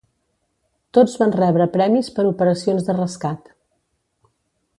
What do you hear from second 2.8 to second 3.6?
de rescat.